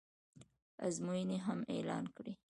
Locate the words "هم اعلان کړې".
1.45-2.33